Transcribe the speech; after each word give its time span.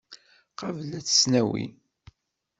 Qabel 0.59 0.91
ad 0.99 1.05
tt-nawi. 1.05 1.65